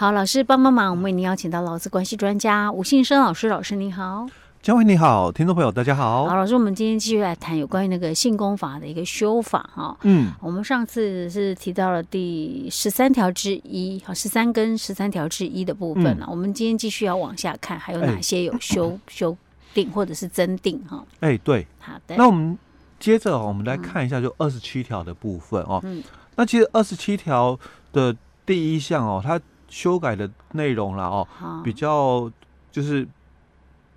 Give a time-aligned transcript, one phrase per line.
[0.00, 4.26] 好，老师帮帮忙，我们为您邀请到劳资关系专家吴信生老师，老师你好。
[4.62, 6.26] 嘉惠你好，听众朋友大家好。
[6.26, 9.94] 好，老师，我们今天继续来谈有关于那个性功法的一个修法哈。
[10.04, 16.24] 嗯，我们上次是提到了第十三条之一，好，十三跟十三条之一的部分了。
[16.26, 19.36] 嗯、我们今天继续要往下看，还有哪些有修、欸、 修
[19.74, 21.04] 订或者是增订哈？
[21.20, 22.16] 哎、欸，对，好的。
[22.16, 22.58] 那我们
[22.98, 25.78] 接着我们来看一下，就二十七条的部分哦。
[25.84, 26.02] 嗯。
[26.36, 27.58] 那其实二十七条
[27.92, 29.38] 的第一项哦，它
[29.70, 31.62] 修改的内容了哦，好。
[31.64, 32.30] 比较
[32.70, 33.08] 就是。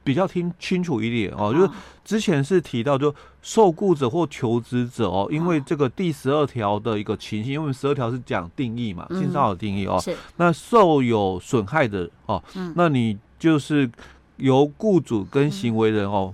[0.05, 1.69] 比较听清楚一点哦，就是
[2.03, 10.13] 之前是提到就受雇者或求职者哦，因为这个第十二条的一个情形，因为十二条是讲定义嘛，性骚扰的定义哦，是。
[10.35, 12.43] 那受有损害的哦，
[12.75, 13.89] 那你就是
[14.35, 16.33] 由雇主跟行为人哦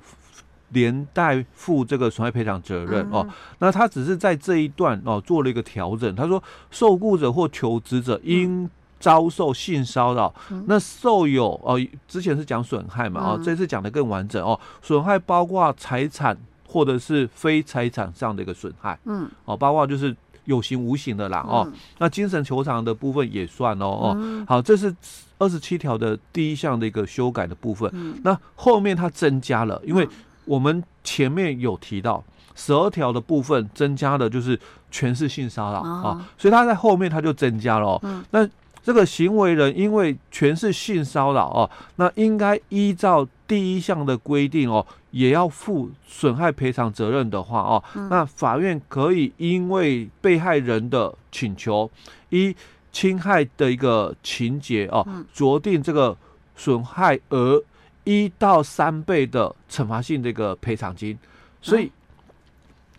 [0.70, 3.30] 连带负这个损害赔偿责任哦，
[3.60, 8.68] 那他只是在这一段哦做了一个调整，他说受雇者或求职者应。
[9.00, 10.34] 遭受性骚扰，
[10.68, 16.38] 那受有哦，之前是讲损害嘛，哦，这次讲的更完整哦，损害包括财产
[16.68, 24.94] 或者是非财产上的一个损害，嗯，哦，包括就是有形无形的啦，哦，那精神球场的部分也算哦，哦，好，这是
[25.38, 27.90] 二十七条的第一项的一个修改的部分，
[28.24, 30.06] 那后面它增加了，因为
[30.44, 32.22] 我们前面有提到
[32.54, 34.60] 十二条的部分增加的就是
[34.92, 38.46] 全是性骚扰啊，所以它在后面它就增加了，哦，那。
[38.82, 51.90] 这个行为人因为全是性骚扰哦，那应该依照第一项的规定哦，也要负损害赔偿责任的话哦，那法院可以因为被害人的请求，
[52.30, 52.56] 一
[52.92, 55.06] 侵害的一个情节哦，
[55.36, 56.18] 酌定这个
[56.56, 57.62] 损害额
[58.04, 61.18] 一到三倍的惩罚性的一个赔偿金。
[61.62, 61.92] 所以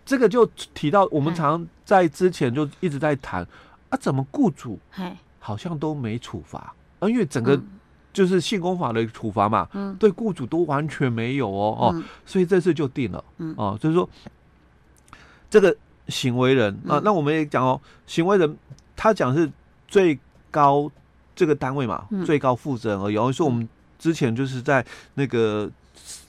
[0.05, 3.45] 这个就提到我们常在之前就一直在谈
[3.89, 4.79] 啊，怎么雇主？
[5.43, 7.59] 好像都没处罚啊，因为整个
[8.13, 14.07] 就是性工法的处罚嘛，嗯、对雇主都完全没有哦哦，所以这次就定了，嗯、哦，就是说
[15.49, 15.75] 这个
[16.09, 18.55] 行为人啊，那我们也讲哦，行为人
[18.95, 19.51] 他讲是
[19.87, 20.17] 最
[20.51, 20.89] 高
[21.35, 23.15] 这个单位嘛，嗯、最高负责人而已。
[23.15, 23.67] 所以说我们
[23.97, 24.85] 之前就是在
[25.15, 25.67] 那个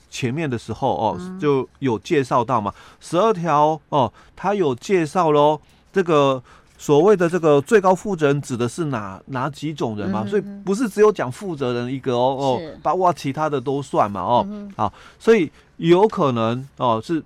[0.09, 5.61] 前面的时候哦，就有介绍到嘛，十二条哦，他有介绍喽，
[5.91, 6.41] 这个。
[6.77, 10.23] 所谓的这个最高负责人指的是哪哪几种人嘛？
[10.25, 14.45] 嗯、所以不是只有讲负责人一个哦哦，包括其他的都算嘛哦。
[14.49, 17.23] 嗯、好，所以有可能哦是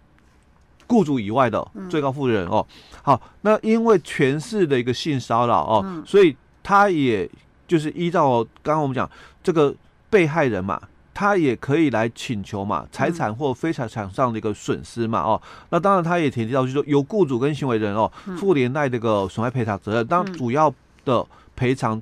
[0.88, 2.66] 雇主以外的最高负责人哦。
[3.02, 7.28] 好，那因为全市的一个性骚扰哦，嗯、所以他也
[7.68, 9.10] 就是依照刚刚我们讲
[9.42, 9.74] 这个
[10.10, 10.80] 被害人嘛。
[11.20, 15.42] 他也可以来请求嘛，财产或非财产上的一个损失嘛，哦，
[15.72, 20.72] 那当然他也提到，就是说由雇主跟行为人哦负连带这个损害赔偿责任，当然主要
[21.06, 21.26] 的
[21.56, 22.00] 赔偿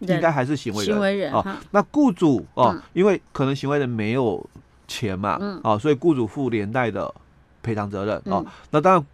[0.00, 1.46] 应该还是行为人，行为人哦。
[1.70, 4.44] 那雇主哦，因为可能行为人没有
[4.88, 7.14] 钱嘛，哦，所以雇主负连带的
[7.62, 8.44] 赔偿责任哦。
[8.72, 9.06] 那当然，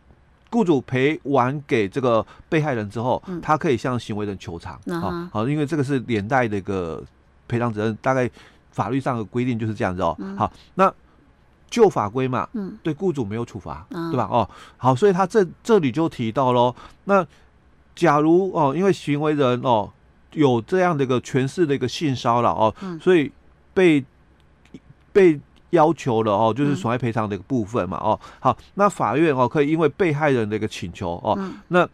[0.49, 7.05] 雇主赔完给这个被害人之后，他可以向行为人求偿啊，好，因为这个是连带的一个
[7.47, 8.31] 赔偿责任，大概。
[8.79, 10.15] 法律上的规定就是这样子哦。
[10.21, 10.95] 嗯、好，那
[11.69, 14.29] 旧法规嘛，嗯，对雇主没有处罚，嗯、对吧？
[14.31, 16.73] 哦，好，所以他这这里就提到喽。
[17.07, 17.27] 那
[17.97, 19.91] 假如哦，因为行为人哦
[20.35, 23.33] 有这样的一个权势的一个性骚扰哦，嗯、所以
[23.75, 24.05] 被
[25.13, 25.41] 被
[25.71, 27.99] 要求了哦，就是损害赔偿的一个部分嘛。
[27.99, 31.89] 哦，好，那法院哦可以因为被害人的一个请求哦，嗯、那。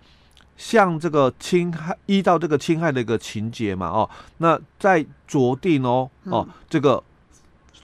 [0.56, 7.02] 像这个侵害，依照这个侵害的一个情节嘛，哦，那再酌定哦，哦，这个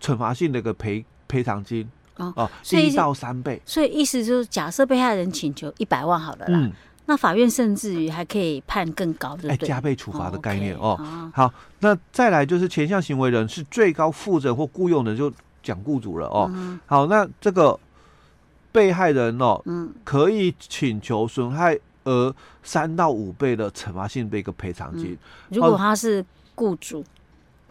[0.00, 3.60] 惩罚性的一个赔赔偿金哦，一到三倍。
[3.66, 6.72] 所以意思就是，假设被害人请求一百万好了啦，嗯、
[7.06, 10.96] 那法院甚至于还可以判更高的，哎，加倍处罚的概念哦。
[11.34, 16.48] 好，那再来就是前项行为人是最高负责或雇佣人，就讲雇主了哦。
[16.54, 17.78] 嗯、好，那这个
[18.70, 21.76] 被害人哦，嗯，可以请求损害。
[22.10, 25.16] 额三到五倍的惩罚性的一个赔偿金，
[25.48, 26.24] 如果他是
[26.54, 27.04] 雇主，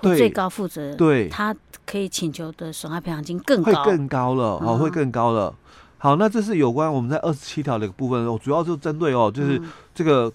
[0.01, 0.17] 对。
[0.17, 1.55] 最高负责人，对，他
[1.85, 5.53] 可以请求的损害赔偿金更高，会更高了，哦，会更高了。
[5.97, 9.61] 好，那这是有关我们在二十七条的一个部分哦，主要就针对哦，就是
[9.93, 10.31] 这个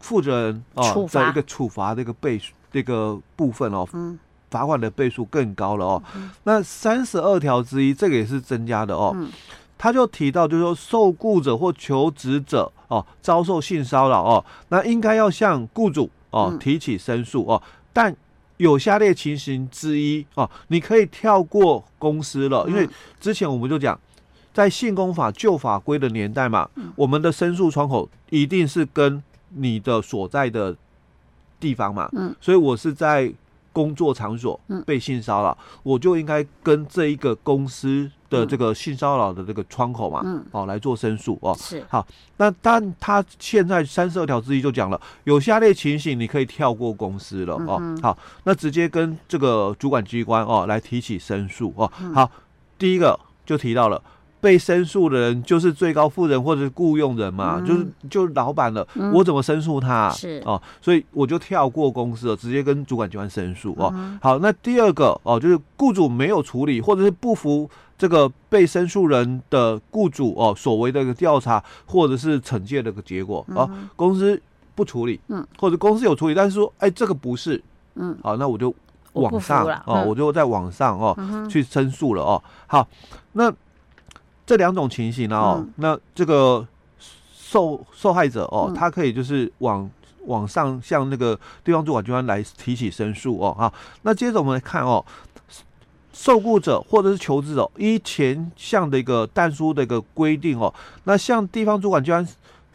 [0.00, 3.88] 负责人哦在一个处罚的一个倍数这个部分哦，
[4.50, 6.02] 罚款的倍数更高了哦。
[6.44, 9.16] 那三十二条之一，这个也是增加的哦。
[9.82, 17.62] 他就提到，就是说，受雇者或求职者哦，遭受性骚扰哦，那应该要向雇主哦提起申诉哦。
[17.90, 18.14] 但
[18.58, 22.86] 有下列情形之一哦，你可以跳过公司了，因为
[23.18, 23.98] 之前我们就讲，
[24.52, 30.76] 在性工法旧法规的年代嘛，我们的申诉窗口一定是跟你的所在的
[31.58, 33.32] 地方嘛，嗯，所以我是在
[33.72, 41.84] 工作场所被性骚扰，我就应该跟这一个公司的这个性骚扰的这个窗口嘛，嗯，哦来做申诉哦，是。
[41.88, 42.06] 好，
[42.36, 52.30] 那但他现在三十二条之一就讲了，有下列情形你可以跳过公司了哦，好，那直接跟这个主管机关哦来提起申诉哦，好，
[52.78, 54.02] 第一个就提到了。
[54.40, 60.10] 被申诉的人就是最高负责或者是雇佣人嘛，嗯、就是就是老板了，嗯、我怎么申诉他、啊？
[60.10, 63.92] 是哦，所以我就跳过公司了，直接跟主管机关申诉哦。
[63.94, 74.40] 嗯、好，那第二个哦，就是雇主没有处理，或者是不服这个被申诉人的雇主哦所谓的一个调查或者是惩戒的一个结果哦，公司
[74.74, 77.62] 不处理，嗯，或者公司有处理，但是说哎这个不是，
[77.96, 78.74] 嗯，好，那我就
[79.12, 82.42] 网上我哦，我就在网上哦、嗯、去申诉了哦。
[82.66, 82.88] 好，
[83.32, 83.52] 那。
[84.50, 86.66] 这两种情形呢，哦，嗯、那这个
[87.32, 89.88] 受受害者哦，嗯、他可以就是往
[90.26, 95.04] 往上向那个地方主管机关来提起申诉哦，好，那接着我们来看哦，
[96.12, 100.74] 受雇者或者是求职者依前项的一个但书的一个规定哦，
[101.04, 102.26] 那向地方主管机关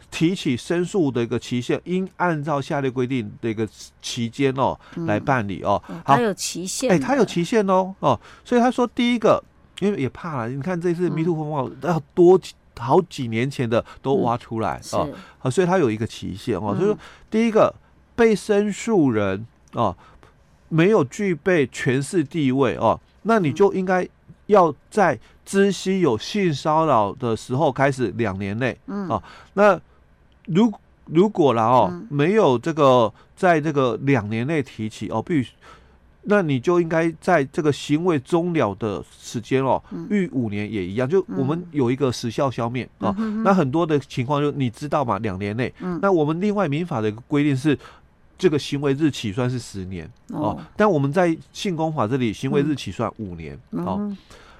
[0.09, 3.67] 提起申诉的一个期限，应按照下列规定的一个
[4.01, 9.43] 期间哦来办理哦，好，它有期限，哎，它有期限哦，哦，所以他说第一个。
[9.79, 12.39] 因为也怕了，你看这次 MeToo 风暴，要多
[12.77, 15.07] 好几年前的都挖出来啊，
[15.39, 16.75] 啊，所以它有一个期限哦。
[16.75, 16.97] 所以说，
[17.29, 17.73] 第一个
[18.15, 19.95] 被申诉人哦，
[20.69, 24.07] 没有具备权势地位哦，那你就应该
[24.47, 28.77] 要在知悉有性骚扰的时候开始两年内
[29.09, 29.21] 啊，
[29.53, 29.79] 那
[30.45, 30.71] 如
[31.05, 35.51] 如果了哦，没有这个在这个两年内提起哦，必须。
[36.27, 43.15] 那你就应该在这个行为终了的时间哦，逾五年也一样，就我们有一个时效消灭啊。
[43.43, 45.71] 那很多的情况就你知道嘛，两年内。
[46.01, 47.77] 那我们另外民法的一个规定是，
[48.37, 50.59] 这个行为日起算是十年哦。
[50.75, 54.11] 但我们在性功法这里，行为日起算五年哦。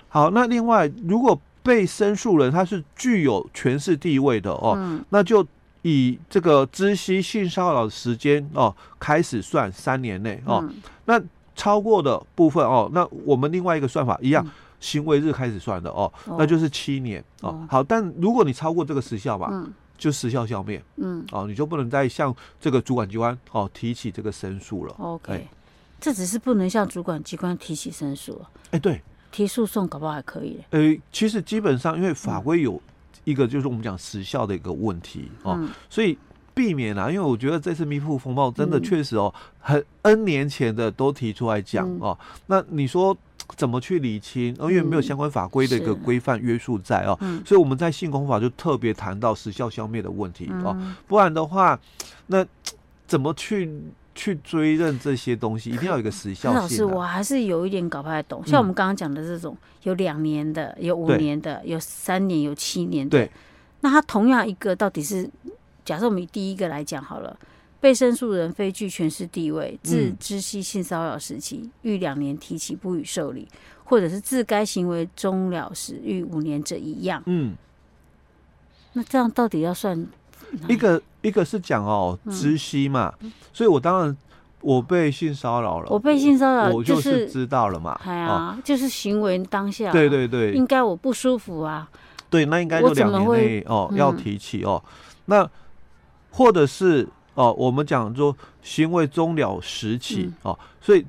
[0.08, 4.78] 好，那另外如果被申诉人他是具有权势地位的哦，
[5.10, 5.46] 那就
[5.82, 10.64] 以这个知悉性骚扰的时间哦开始算三年内哦。
[11.06, 11.20] 那
[11.56, 17.50] 超过的部分哦，那我们另外一个算法一样，嗯、行为日开始算的哦，哦那就是七年哦。
[17.50, 24.94] 哦好，但如果你超过这个时效嘛，嗯、就时效消灭，嗯，哦，你就不能再向这个主管机关哦提起这个申诉了。
[25.00, 25.48] OK，哎，
[26.00, 28.40] 这只是不能向主管机关提起申诉。
[28.72, 30.60] 哎，对，提诉讼搞不好还可以。
[30.72, 32.82] 呃，其实基本上因为法规有
[33.24, 36.18] 一个就是我们讲时效的一个问题哦，嗯、所以。
[36.56, 42.18] 避免啦，因为我觉得这次 MeToo 风暴真的确实哦，很 N 年前的都提出来讲哦。
[42.48, 43.16] 那你说
[43.58, 44.56] 怎么去理清？
[44.62, 50.76] 因为没有相关法规的一个规范约束在哦，所以我们在性工法就特别谈到时效消灭的问题哦。
[51.08, 51.78] 不然的话，
[52.28, 52.44] 那
[53.06, 53.70] 怎么去
[54.16, 55.70] 去追认这些东西？
[55.72, 56.62] 一定要有一个时效性。
[56.62, 58.42] 老师，我还是有一点搞不太懂。
[58.48, 63.18] 像我们刚刚讲的这种，有两年的，有五年的，有三年，有七年的。
[63.18, 63.30] 对。
[63.82, 65.30] 那它同样一个到底是？
[65.86, 67.38] 假设我们以第一个来讲好了，
[67.80, 73.48] 被申诉人非具权势地位，自知悉性骚扰时期，逾两年提起不予受理，
[73.84, 77.22] 或者是自该行为终了时逾五年者一样。
[77.28, 77.56] 嗯，
[78.94, 80.08] 那这样到底要算
[80.68, 84.18] 一个一个是讲哦知悉嘛，嗯、所以我当然
[84.62, 91.88] 我被性骚扰了，我被性骚扰，我就是知道了嘛，哎呀、就是行为当下，对对对，应该我不舒服啊，
[92.28, 94.84] 对，那应该就两年内哦要提起哦，
[95.26, 95.48] 那。
[96.36, 101.06] 或者是哦，我们讲说行为终了时起哦，所以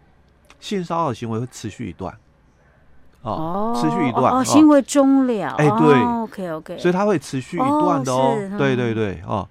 [0.60, 2.16] 性骚扰行为会持续一段
[3.22, 9.48] 哦，持续一段哦，行为终了哎，对，OK OK，所以它会持续一段的哦，对对对哦，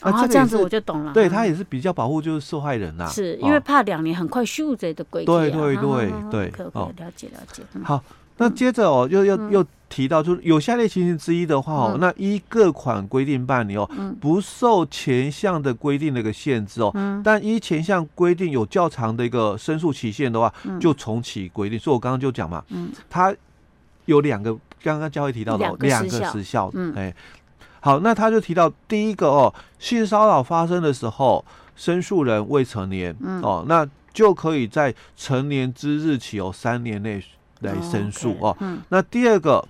[0.00, 8.02] 啊，这样子我就懂了，对他也是比较保护就是受害人呐，是因为怕两年很快修这的规矩，对对对对，OK 了解了解，好。
[8.42, 13.88] 那接着哦，又又又提到，就是有下列情形之一的话哦，那依各款规定办理哦，
[14.20, 21.78] 不受前项的规定的一个限制哦，但依前项规定有较长的一个申诉期限的话，就重启规定。
[21.78, 22.90] 所以我刚刚就讲嘛，嗯。
[23.08, 23.32] 它
[24.06, 27.14] 有两个，刚刚教会提到的两个时效，哎，
[27.80, 31.44] 好，那他就提到第一个哦，性骚扰发生的时候，
[31.76, 33.40] 申诉人未成年嗯。
[33.42, 37.22] 哦，那就可以在成年之日起哦三年内。
[37.62, 38.56] 来申诉哦，
[38.88, 39.64] 那第二个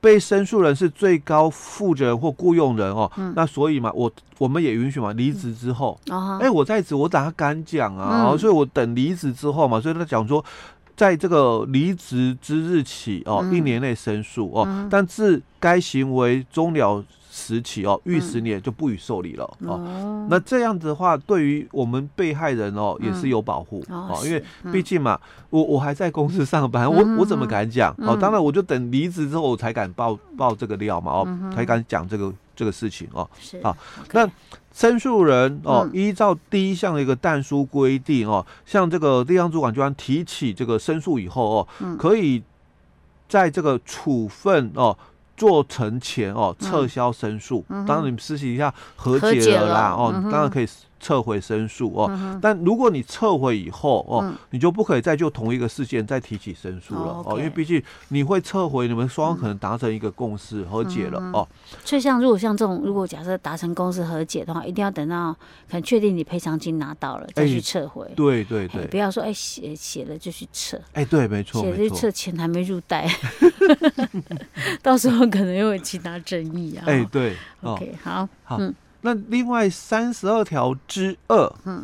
[0.00, 5.98] 被申诉人是最高负责人或雇佣人哦，那所以嘛，我我们也允许嘛，离职之后，
[6.40, 10.44] 哎，我在职，我咋敢讲啊，所以我等离职之后嘛，所以他讲说，
[10.96, 20.26] 在这个离职之日起哦，一年内申诉哦，但自该行为终了时期哦，逾十年就不予受理了哦。
[20.28, 27.90] 那这样子的话，对于我们被害人哦也是有保护哦，因为毕竟嘛，我我还在公司上班，我我怎么敢讲？
[28.00, 28.14] 哦？
[28.14, 33.26] 当然，我就等离职之后我才敢报报这个料嘛哦，才敢讲这个这个事情哦。
[33.62, 33.74] 好，
[34.12, 34.30] 那
[34.74, 42.42] 申诉人哦，依照第一项的一个但书规定哦，向这个地方主管机关提起这个申诉以后哦，可以
[43.26, 44.94] 在这个处分哦。
[45.36, 47.64] 做成前哦，撤销申诉。
[47.68, 50.68] 当然你们私底下和解了啦，哦，当然可以。
[51.02, 61.46] 撤回申诉哦，嗯、但如果你撤回以后哦，嗯、你就不可以再就同一个事件再提起申诉了哦，哦，因为毕竟你会撤回，你们双方可能达成一个共识和解了哦。
[61.84, 65.32] 所以像如果像这种，如果假设达成共识和解的话，一定要等到
[65.68, 68.06] 可能确定你赔偿金拿到了再去撤回。
[68.06, 70.76] 欸、对对对，不要说哎写写了就去撤。
[70.92, 73.10] 哎、欸，对，没错，写了就撤，钱还没入袋，
[74.80, 76.84] 到时候可能又有其他争议啊。
[76.86, 78.72] 哎、欸，对，OK，好，好，嗯。
[79.04, 81.36] 那另外三十二条之二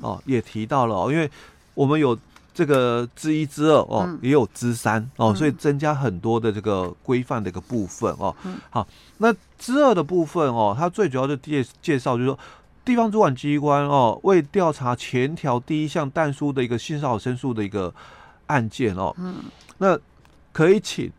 [0.02, 1.28] 哦，也提到了哦，因为
[1.74, 2.16] 我们有
[2.54, 8.34] 这个之一之二哦，也有之三哦，所以增加很多的这个规范的一个部分哦。
[8.70, 8.86] 好，
[9.18, 12.38] 那之二的部分哦，它最主要的介介绍就是说，
[12.84, 17.92] 地方主管机关哦，为调查前条第一项但书的一个性骚扰申诉的一个
[18.46, 19.14] 案件哦，
[19.78, 19.98] 那
[20.52, 21.10] 可以请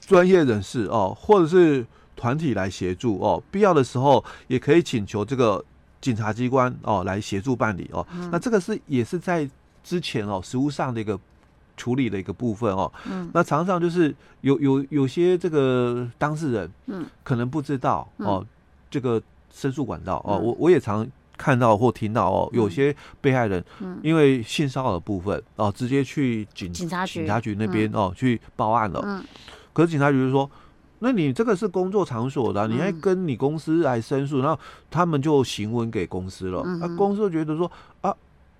[0.00, 1.86] 专业人士哦，或者是。
[2.16, 5.62] 团体来协助哦，必要的时候也可以请求这个
[6.00, 8.04] 警察机关哦来协助办理哦。
[8.12, 9.48] 嗯、那这个是也是在
[9.84, 11.18] 之前哦实务上的一个
[11.76, 12.90] 处理的一个部分哦。
[13.06, 13.30] 嗯。
[13.34, 18.46] 那常常就是有有有些这个当事人嗯可能不知道哦、嗯、
[18.90, 19.20] 这个
[19.52, 21.06] 申诉管道哦，我我也常
[21.36, 23.62] 看到或听到哦，有些被害人
[24.02, 29.02] 因为性骚扰的部分哦直接去警警察局警察局那边哦去报案了。
[29.04, 29.24] 嗯。
[29.72, 30.50] 可是警察局就说。
[31.00, 34.58] 那你这个是工作场所的，你还跟你公司来申诉，然后
[34.90, 36.60] 他们就行文给公司了。
[36.80, 38.14] 啊，公司就觉得说啊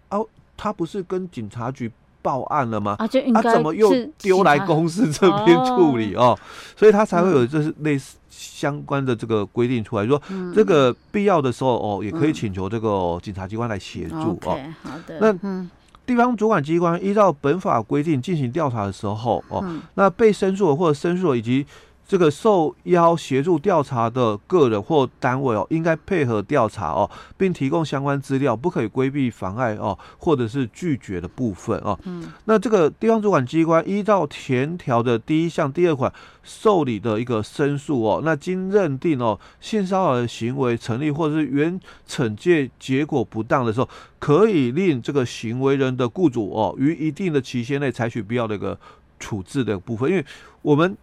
[0.09, 0.19] 啊，
[0.57, 1.91] 他不是跟警察局
[2.23, 2.97] 报案了吗？
[2.99, 6.39] 啊，就应该怎么又丢来公司这边处理哦？
[6.77, 10.21] 所以他才会有这是类似相关的这个规定出来，说
[10.55, 14.59] 这个必要的时候哦，也可以请求这个警察机关来协助哦。
[14.83, 15.19] 好的。
[15.21, 15.67] 那
[16.05, 19.65] 地方主管机关依照本法规定进行调查的时候哦，
[19.95, 21.67] 那被申诉或者申诉以及
[22.07, 31.99] 这个受邀协助调查的个人或单位哦，应该配合调查哦，并提供相关资料，不可以规避、妨碍哦，或者是拒绝的部分哦。
[32.05, 36.13] 嗯，那这个地方主管机关依照前条的第一项第二款
[36.45, 43.89] 受理的一个申诉哦，那经认定哦性骚扰的行为成立，或者是原惩戒结果不当的时候，
[44.21, 48.79] 可以令这个行为人的雇主哦，于一定的期限内采取必要的一个
[49.19, 50.25] 处置的部分，因为
[50.63, 50.97] 我们。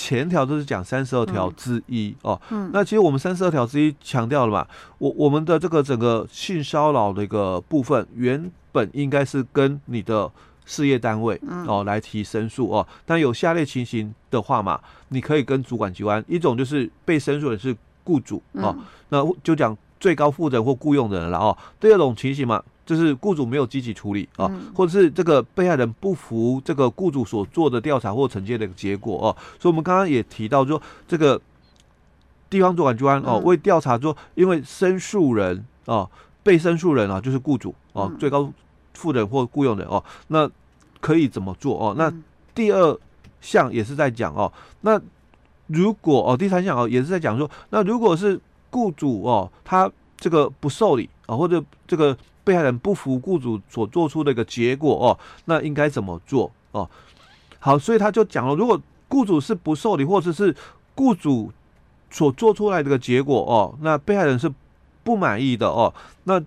[0.00, 4.64] 前条都是讲三十二条之一哦，嗯，那其实我们三十二条之一强调了嘛，
[4.98, 10.30] 我我们的这个整个性骚扰的一个部分，原本应该是跟你的
[10.64, 18.76] 事业单位哦来提申诉哦，但有下列情形的话嘛，你可以跟主管机关，一种就是被申诉人是雇主哦，
[19.08, 22.62] 那就讲最高负责人或雇佣人了哦，第二种情形嘛。
[22.88, 31.38] 就是雇主没有积极处理啊，或者是这个被害人不服这个雇主所做的调查或惩戒的结果哦，所以我们刚刚也提到说，这个
[32.48, 36.10] 地方主管机关哦为调查说，因为申诉人哦
[36.42, 38.50] 被申诉人啊就是雇主哦最高
[38.94, 40.50] 负责人或雇佣人哦，那
[40.98, 41.94] 可以怎么做哦？
[41.98, 42.10] 那
[42.54, 42.98] 第二
[43.42, 44.50] 项也是在讲哦，
[44.80, 44.98] 那
[45.66, 52.16] 如果哦第三项哦也是在讲说，那如果是雇主哦他这个不受理啊或者这个。
[52.44, 56.88] 被害人不服雇主所做出的一个结果哦，那应该怎么做哦？
[57.58, 60.56] 好，所以他就讲了，如果雇主是不受理，或者是
[60.94, 61.52] 雇主
[62.10, 64.50] 所做出来的个结果哦，那被害人是
[65.04, 65.92] 不满意的哦，
[66.24, 66.42] 那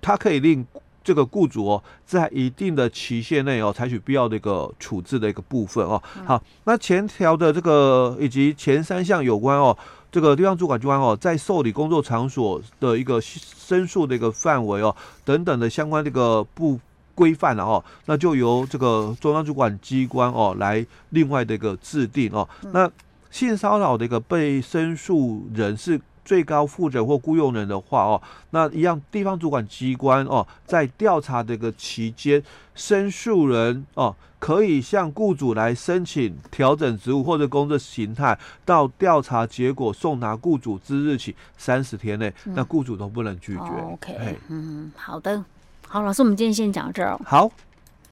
[0.00, 0.66] 他可以令
[1.04, 6.02] 这个雇主哦，在一定的期限内哦，采取必要的一个处置的一个部分哦。
[6.26, 9.78] 好，那前条的这个以及前三项有关哦。
[10.14, 14.94] 这个地方主管机关哦，在受理工作场所的一个申诉的一个范围哦，
[15.24, 16.78] 等等的相关这个不
[17.16, 22.48] 规范了哦，那就由这个中央主管机关哦来另外的一个制定哦。
[22.70, 22.88] 那
[23.32, 32.42] 性骚扰的一个被申诉人是最高负责或雇佣人的话哦，那一样地方主管机关哦，在调查这个期间，
[32.74, 34.14] 申诉人哦。
[34.40, 43.62] 可以向雇主来申请调整职务或者工作形态，到调查结果送达雇主之日起三十天内，那雇主都不能拒绝。
[43.62, 45.42] OK，嗯，好的，
[45.88, 47.18] 好，老师，我们今天先讲到这儿。
[47.24, 47.50] 好。